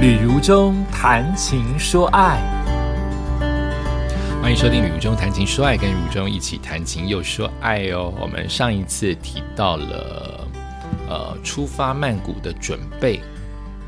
[0.00, 2.40] 旅如中谈情说爱，
[4.40, 8.10] 欢迎收听《旅如中谈情说爱》，跟如中一起谈情又说爱哦。
[8.18, 10.48] 我们上一次提到了，
[11.06, 13.20] 呃，出发曼谷的准备，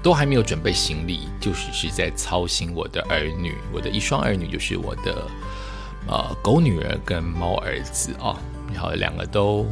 [0.02, 5.26] 都还没有准备行李，就是是在操心我的儿女，我的一双儿女，就是我的
[6.08, 8.36] 呃狗女儿跟猫儿子哦。
[8.70, 9.66] 然后两个都，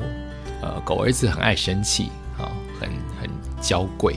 [0.62, 2.48] 呃，狗儿子很爱生气啊，
[2.80, 2.88] 很
[3.20, 3.30] 很
[3.60, 4.16] 娇贵。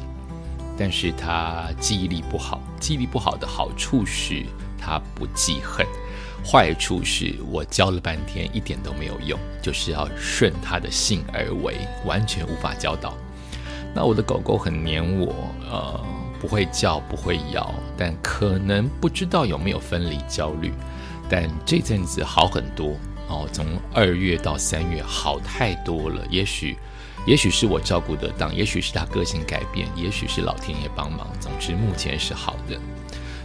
[0.84, 4.44] 但是他记忆力不好，记忆力不好的好处是
[4.78, 5.88] 他不记恨，
[6.46, 13.14] 坏处是我教了半天一点都没有用，就是要顺他的性而为，完全无法教导。
[13.96, 15.34] 那我的狗狗很黏我，
[15.72, 16.06] 呃，
[16.38, 20.74] 不会叫，不会咬，但可能不知道有没有分离焦虑，
[21.30, 22.98] 但这阵子好很多。
[23.28, 26.78] 哦，从二月到三月好太多了，也许。
[27.26, 31.26] 也许是我照顾得当，也许是他个性改变，也许是老天爷帮忙。
[31.40, 32.78] 总之，目前是好的，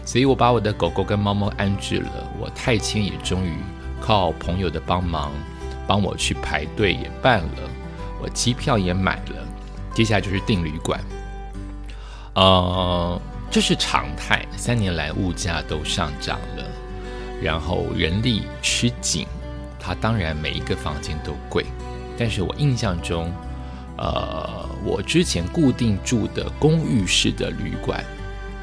[0.05, 2.11] 所以我把我的狗狗跟猫猫安置了。
[2.41, 3.53] 我太迁也终于
[4.01, 5.31] 靠朋友的帮忙，
[5.87, 7.71] 帮我去排队也办了，
[8.21, 9.47] 我机票也买了，
[9.95, 11.01] 接下来就是订旅馆。
[12.35, 16.65] 呃，这是常态，三年来物价都上涨了，
[17.41, 19.25] 然后人力吃紧，
[19.79, 21.65] 它当然每一个房间都贵，
[22.19, 23.33] 但是我印象中。
[24.01, 28.05] 呃，我之前固定住的公寓式的旅馆，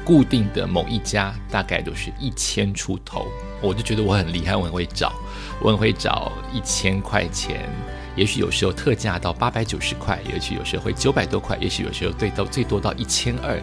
[0.02, 3.26] 固定的某一家大概都是一千出头，
[3.60, 5.12] 我就觉得我很厉害，我很会找，
[5.60, 7.68] 我很会找一千块钱，
[8.16, 13.62] 也许有时候特价到八百九十块，也许有时候会九百多块，也许有时候最到最多到一千二，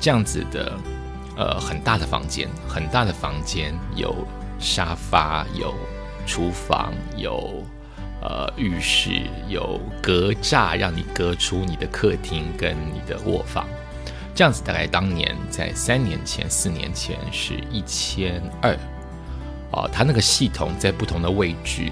[0.00, 0.72] 这样子的，
[1.36, 4.26] 呃，很大的房间，很大的房间有
[4.58, 5.74] 沙发，有
[6.30, 7.64] 厨房，有。
[8.22, 13.66] 呃，浴室有隔栅，让你隔出你的客厅跟你的卧房，
[14.34, 18.76] 这样子大概当年在三年前、四年前是一千二，
[19.72, 21.90] 哦，它那个系统在不同的位置，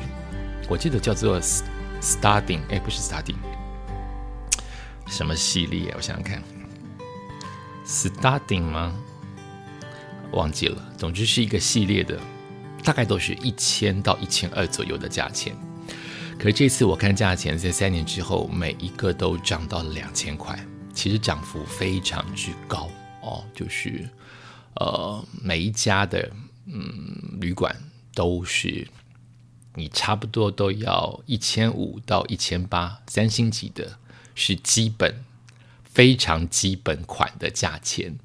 [0.68, 3.36] 我记得叫做 Starting，哎，不是 Starting，
[5.06, 5.94] 什么系列？
[5.96, 6.42] 我想想看
[7.86, 8.92] ，Starting 吗？
[10.32, 12.20] 忘记了，总之是一个系列的，
[12.82, 15.54] 大概都是一千到一千二左右的价钱。
[16.38, 20.58] 可是这次我看价钱，在三年之后，每一个都涨到了两千块，
[20.94, 22.88] 其实涨幅非常之高
[23.22, 23.44] 哦。
[23.52, 24.08] 就是，
[24.74, 26.30] 呃，每一家的
[26.66, 27.74] 嗯旅馆
[28.14, 28.86] 都是，
[29.74, 33.98] 你差不多都要一千五到一千八，三星级的
[34.36, 35.24] 是基本
[35.82, 38.16] 非常基本款的价钱，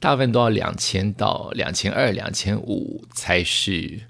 [0.00, 4.00] 大部分都要两千到两千二、两千五才是。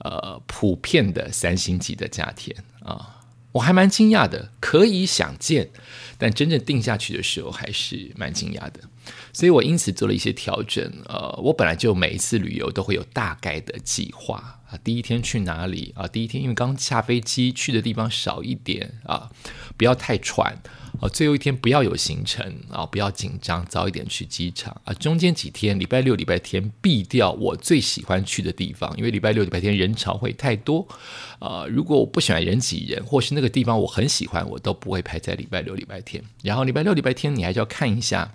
[0.00, 2.54] 呃，普遍的三星级的价钱
[2.84, 3.20] 啊，
[3.50, 5.70] 我还蛮惊讶的，可以想见，
[6.16, 8.78] 但真正定下去的时候还是蛮惊讶的，
[9.32, 10.88] 所以我因此做了一些调整。
[11.06, 16.06] 呃，我本来就每一次旅游都会有大概的计划啊，第一天去哪里啊？
[16.06, 19.30] 第一天因为刚下飞机，去的地方少一点啊，
[19.76, 20.56] 不要太喘。
[21.00, 24.92] 啊，最后一天不要有行程啊，不要紧张，早一点去机场啊。
[24.94, 30.88] 中间几天，礼拜六、礼拜天避掉我最喜欢去的地方，因为礼拜六、礼拜天人潮会太多。
[31.38, 36.24] 啊，如果我不喜欢人挤人，或是那个地方我很喜欢，我都不会排在礼拜六、礼拜天。
[36.42, 38.34] 然后礼拜六、礼拜天你还是要看一下，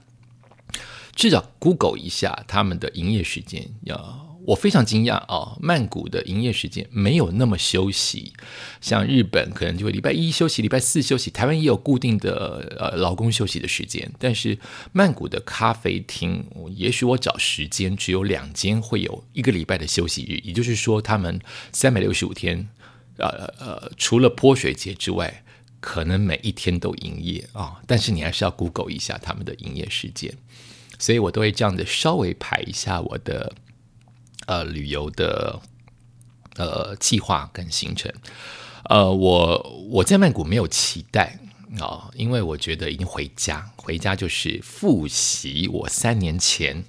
[1.13, 4.22] 至少 Google 一下他们的营业时间要。
[4.45, 8.33] 我非常惊讶啊，曼谷的营业时间没有那么休息，
[8.81, 14.57] 像日本可能就会礼拜一休息，礼拜四休息，台湾也有固定的呃劳工休息的时间，但是
[14.91, 16.45] 曼谷的咖啡厅，
[16.75, 21.39] 也许我找时间只有两间会有一个礼拜的休息日，也就是说他们
[21.71, 22.67] 三百六十五天，
[23.17, 25.45] 呃呃，除了泼水节之外，
[25.79, 30.33] 可能每一天都营业啊，但是你还是要 Google 一下他们的营业时间，
[30.99, 33.53] 所以我都会这样的稍微排一下我的。
[34.45, 35.59] 呃，旅游的
[36.57, 38.11] 呃计划跟行程，
[38.89, 41.39] 呃，我我在曼谷没有期待
[41.79, 46.83] 啊，因为我觉得已经回家，回家就是复习我三年前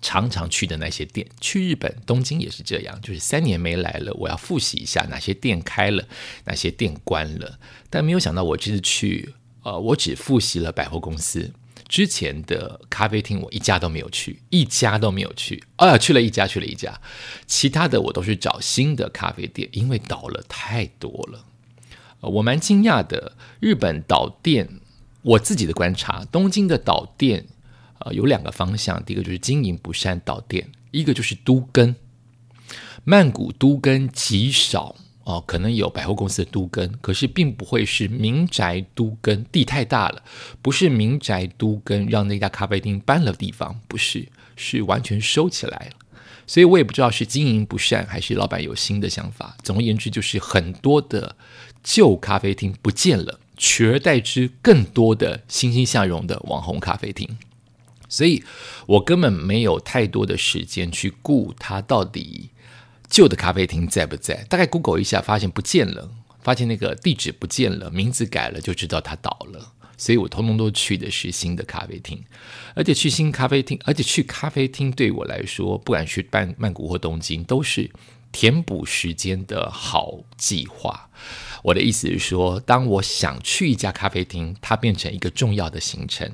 [0.00, 1.26] 常常去的那些店。
[1.40, 6.04] 去日本东京也是这样，就是三年没来了，我要复习一下哪些店开了，
[6.44, 7.58] 哪些店关了。
[7.88, 11.52] 但没有想到我这次去，呃，我只复习了百货公司。
[11.88, 15.64] 之前的咖啡厅我一家都没有去，一家都没有去。
[15.76, 17.00] 啊，去了一家，去了一家，
[17.46, 21.46] 其他的我都是找新的咖啡店，因为倒了太多了。
[22.20, 24.80] 我蛮惊讶的，日本倒店，
[25.22, 27.46] 我自己的观察，东京的倒店，
[28.00, 31.96] 呃，有两个方向，第一个就是经营不善倒店，一个就是都根。
[33.04, 34.96] 曼谷都根极少
[35.28, 40.22] 哦，可能有百货公司的都根，可是并不会是民宅都根，地太大了，
[40.62, 44.26] 不是民宅都根让那家咖啡厅搬了地方，不是，
[44.56, 46.16] 是完全收起来了。
[46.46, 49.54] 所以我也不知道是经营不善，还是老板有新的想法。
[49.62, 51.36] 总而言之，就是很多的
[51.82, 57.36] 旧咖啡厅不见了，取而代之更多的欣欣向荣的网红咖啡厅。
[58.08, 58.42] 所以
[58.86, 62.48] 我根本没有太多的时间去顾它到底
[63.08, 64.44] 旧的咖啡厅在不在。
[64.48, 66.10] 大概 Google 一下，发现不见了，
[66.40, 69.72] 发现那个地址不见了，名字改了，就知道它倒了。
[69.96, 72.22] 所以我通通都去的是新的咖啡厅，
[72.74, 77.90] 而且去新咖啡厅，而且去咖啡厅对我来说，不管去曼曼谷或东京，都是
[78.30, 81.10] 填补时间的好计划。
[81.64, 86.30] 我的意思是说，当我想去一家咖啡厅，它变成一个重要的行程。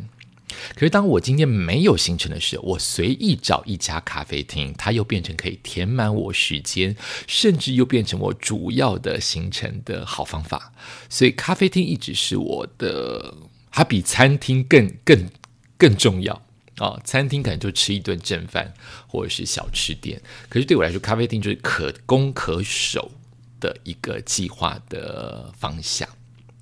[0.75, 6.97] 可是当我今天没有行程的时候，我随意找一家咖啡厅，它又变成可以填满我时间，
[7.27, 10.73] 甚至又变成我主要的行程的好方法。
[11.09, 13.35] 所以咖啡厅一直是我的。
[13.77, 15.29] 它比餐厅更更
[15.77, 16.33] 更重要
[16.77, 16.97] 啊！
[17.03, 18.73] 餐厅可能就吃一顿正饭
[19.09, 23.11] 或者是小吃店，可是对我来说，咖啡厅就是可攻可守
[23.59, 26.09] 的一个计划的方向。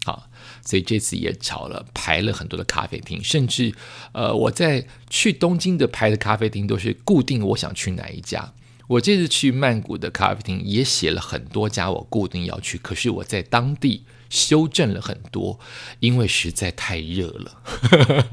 [0.05, 0.29] 好，
[0.65, 3.73] 所以这次也找了排了很多的咖啡厅，甚至
[4.13, 8.53] 呃，我在去东京的排的咖啡厅都是固定我想去哪一家。
[8.89, 14.05] 我这次去曼谷的咖啡厅也写了很多家我固定要去，可是我在当地。
[14.33, 15.61] 修正了很多，
[16.01, 17.63] 因为实在太热了，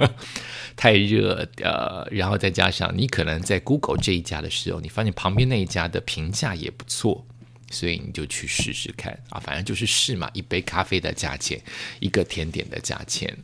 [0.77, 1.45] 太热。
[1.57, 7.25] 呃，然后再加上你可能在 Google 这一家的时候，你发现旁边那一家的评价也不错，
[7.71, 9.39] 所以你就去试试看啊。
[9.39, 11.61] 反正就是试嘛，一杯咖啡的价钱，
[11.99, 13.37] 一个甜点的价钱，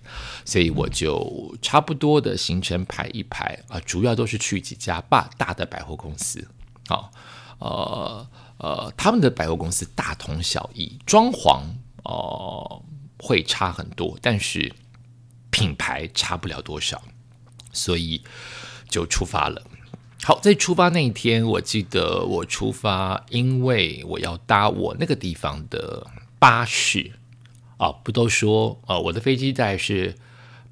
[0.45, 6.47] 所以我就差不多的行程排一排啊，主要都是去几家大大的百货公司。
[6.87, 7.11] 好，
[7.59, 8.27] 呃
[8.57, 11.61] 呃，他们的百货公司大同小异，装潢。
[12.07, 12.85] 哦，
[13.17, 14.71] 会差很多，但是
[15.49, 17.01] 品牌差不了多少，
[17.73, 18.23] 所以
[18.87, 19.59] 就出发了。
[20.27, 26.07] 好，在出发那一天，我记得我出发，因为我要搭我那个地方的
[26.39, 27.11] 巴士
[27.77, 30.15] 啊，不都说啊，我的飞机大概是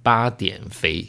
[0.02, 1.06] 八点飞，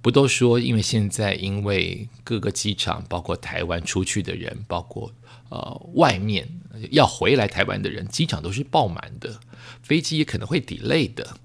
[0.00, 5.12] 不都说，因为现在因为各个机场，包括台湾出去的人，包括
[5.48, 6.48] 呃外面
[6.92, 9.40] 要回来台湾的人，机场都是爆满的。
[9.82, 11.36] 飞机也可能会 delay 的，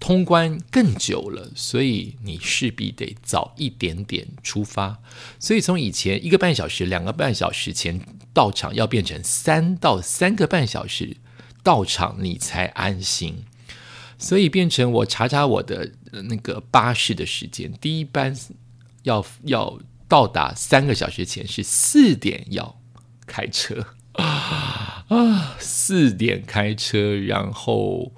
[0.00, 4.98] 通关更久了，所以你势必得早一点点出发。
[5.38, 8.00] 所以从以前一个半小时、两个半小时前
[8.32, 11.16] 到场，要变成三到三个半小时
[11.62, 13.44] 到场，你才安心。
[14.18, 18.36] 所以变成我查查我的那个巴士的时间，第一班
[19.02, 22.80] 要要到达三个小时前是四点要
[23.26, 23.86] 开车。
[24.12, 25.56] 啊啊！
[25.58, 28.12] 四点开车，然后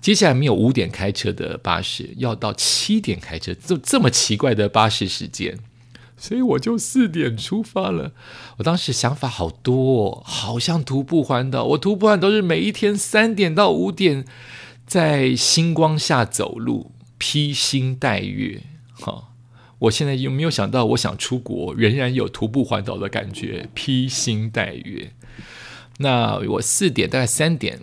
[0.00, 5.58] 接下来没有五点开车的巴士，要到七点开车，这这么奇怪的巴士时间，
[6.16, 8.12] 所以我就四点出发了。
[8.56, 11.64] 我当时想法好多，好像徒步环岛。
[11.64, 14.24] 我徒步环都是每一天三点到五点，
[14.86, 18.62] 在星光下走路，披星戴月。
[18.92, 19.28] 哈，
[19.80, 25.12] 我现在有没有想到，我想出国，仍然有徒步环岛的感觉，披星戴月。
[25.98, 27.80] 那我四点大概三点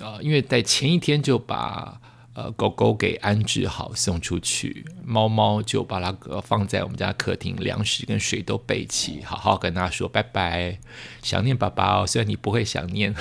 [0.00, 2.00] 啊，因为在前一天就把
[2.34, 10.78] 呃狗狗给安置好送出去，猫猫就把它放在我们家客厅，粮食跟水都备齐，好好跟它说拜拜，
[11.22, 12.06] 想念爸爸哦。
[12.06, 13.14] 虽然你不会想念，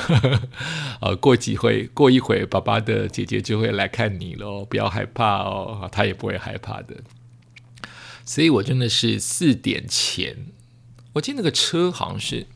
[1.01, 6.95] 呃，过几会过一会，爸爸的姐姐就会来看你喽，不要害怕哦，他也不会害怕的。
[8.24, 10.48] 所以我真的是四点前，
[11.13, 12.48] 我记得那个车好像是。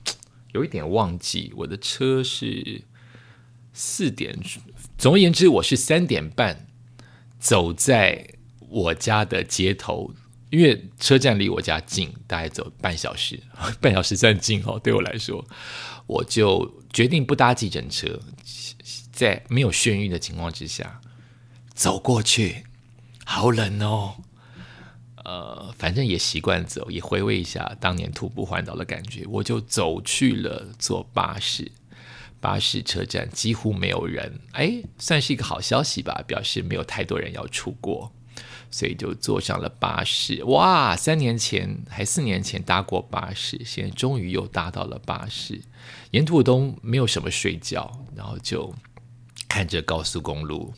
[0.53, 2.84] 有一点忘记，我的车是
[3.74, 4.38] 四点。
[4.98, 6.68] 总而言之，我是三点半
[7.39, 8.36] 走在
[8.70, 10.13] 我家的街头，
[10.50, 13.42] 因为车站离我家近，大概走半小时，
[13.82, 14.80] 半小时算近哦。
[14.80, 15.46] 对我来说，
[16.08, 18.22] 我就决定不搭计程车，
[19.12, 21.01] 在没有眩晕的情况之下
[21.74, 22.63] 走过去。
[23.25, 24.15] 好冷哦。
[25.25, 29.25] 呃，反正也习惯走，也回味一下当年徒步环岛的感觉。
[29.27, 31.72] 我就走去了坐巴士，
[32.43, 38.12] 巴士车站几乎没有人，哎，算是一个好消息吧，表示没有太多人要出国，
[38.69, 40.43] 所以就坐上了巴士。
[40.43, 45.62] 哇，三年前还四年前搭过巴士，现在终于又搭到了巴士，
[46.12, 48.75] 沿途都没有什么睡觉，然后就
[49.47, 50.73] 看着高速公路，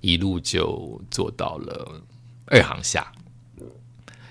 [0.00, 2.00] 一路就坐到了
[2.46, 3.12] 二航下。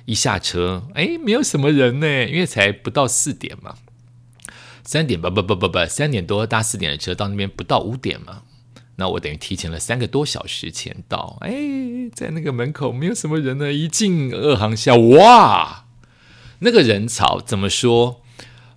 [0.05, 3.77] 一下车，哎，没有什么人呢，因为才不到四点嘛。
[4.85, 8.43] 三点不不不不不，三点多搭四点的车到那边不到五点嘛。
[8.97, 11.51] 那我等于提前了三个多小时前到，哎，
[12.13, 13.73] 在那个门口没有什么人呢。
[13.73, 15.85] 一进二航校，哇，
[16.59, 18.21] 那个人潮怎么说？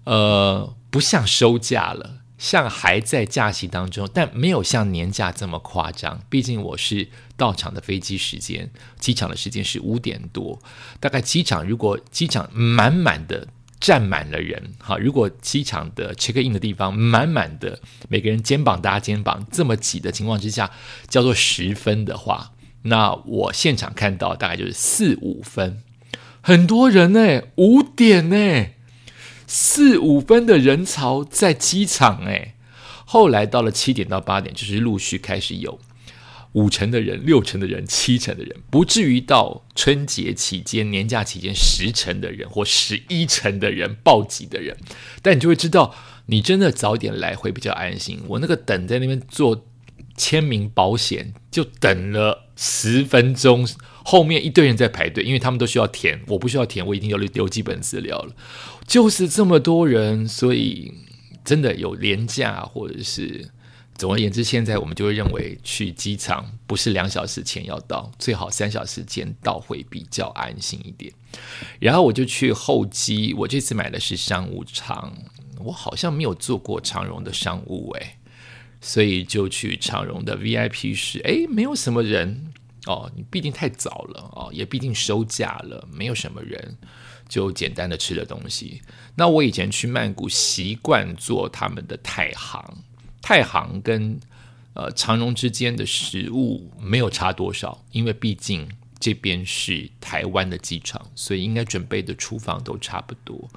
[0.05, 6.23] 呃，不像收假了，像还在假期当中，但没有像年假这么夸张。
[6.31, 10.59] 毕竟我是到场的飞机时间，机场的时间是五点多，
[10.99, 13.49] 大概机场如果机场满满的。
[13.81, 20.71] 站满了人，好，如果机场的 check in 的地方满满的，每个人肩膀搭肩膀，这么挤的情况之下，
[21.09, 25.83] 叫做十分的话，那我现场看到大概就是四五分，
[26.41, 28.67] 很多人呢，五点呢，
[29.47, 32.55] 四五分的人潮在机场哎，
[33.05, 35.79] 后来到了七点到八点，就是陆续开始有。
[36.53, 44.77] 五成的人、六成的人、七成的人，不至于到春节期间、年假期间十成的人或十一成的人暴挤的人，
[45.23, 45.95] 但你就会知道，
[46.27, 48.21] 你真的早点来会比较安心。
[48.27, 49.67] 我那个等在那边做
[50.17, 53.69] 签名保险，就等了十分钟，
[54.03, 58.35] 后面一堆人在排队，因为他们都需要填，我不需要填，我已经有留基本资料了，
[58.87, 60.95] 就是这么多人，所以
[61.45, 63.51] 真的有廉价或者是。
[63.99, 71.13] 总而言之，现在我们就会认为去机场不是两小时前要到，最好三小时前到会比较安心一点。
[71.81, 75.13] 然后我就去候机，我这次买的是商务舱，
[75.59, 78.17] 我好像没有坐过长荣的商务诶，
[78.81, 82.53] 所以就去长荣的 VIP 室，诶，没有什么人
[82.87, 86.79] 哦，你毕竟太早了哦，也毕竟收假了，没有什么人，
[87.29, 88.81] 就简单的吃的东西。
[89.17, 92.63] 那我以前去曼谷习惯坐他们的太行。
[93.21, 94.19] 太行跟
[94.75, 98.69] 呃长荣之间的食物没有差多少，因为毕竟
[99.01, 103.49] 这边是台湾的机场，所以应该准备的厨房都差不多。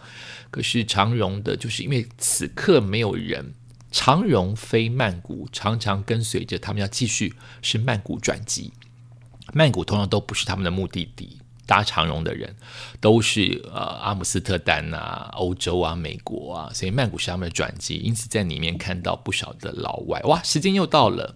[0.49, 3.53] 可是长荣的，就是因为此刻没有人，
[3.91, 8.71] 长荣飞曼谷常常跟随着他们要继续是曼谷转机，
[9.53, 11.40] 曼谷通常都不是他们的目的地。
[11.71, 12.53] 搭长荣的人
[12.99, 20.19] 都是呃阿姆斯特丹啊、欧洲啊、美国啊，所以曼谷是他们的转机，因此在里面看到不少的老外。
[20.25, 21.33] 哇，时间又到了，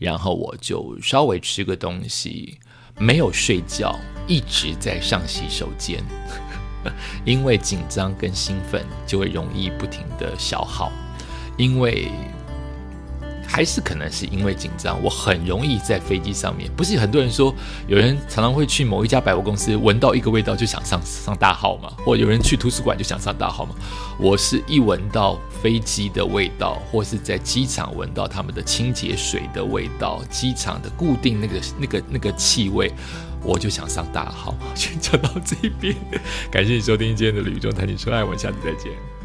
[0.00, 2.58] 然后我就稍微吃个东西，
[2.98, 6.02] 没有睡觉，一直在上洗手间，
[7.24, 10.90] 因为紧张跟兴奋就会容易不停的消耗，
[11.56, 12.10] 因为。
[13.46, 16.70] 还是可能是因为紧张，我很容易在飞机上面。
[16.76, 17.54] 不是很多人说，
[17.86, 23.74] 有人常常会去某一家百货公司，闻到一个味道就想上上大号嘛，或有人去图书馆就想上大号嘛。
[24.18, 32.92] 我是一闻到飞机的味道，或是在机场闻到他们的清洁水的味道，机场的固定那个那个那个气味，
[33.42, 34.54] 我就想上大号。
[34.74, 35.94] 先讲到这边，
[36.50, 39.15] 感谢你收听今天的旅中谈情说爱，我们下次再见。